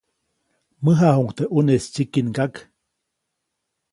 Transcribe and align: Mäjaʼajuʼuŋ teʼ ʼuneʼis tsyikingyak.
Mäjaʼajuʼuŋ 0.83 1.29
teʼ 1.37 1.49
ʼuneʼis 1.53 1.85
tsyikingyak. 1.93 2.55